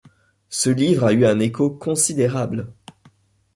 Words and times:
Ce 0.49 0.71
livre 0.71 1.05
a 1.05 1.13
eu 1.13 1.27
un 1.27 1.37
écho 1.37 1.69
considérable. 1.69 2.73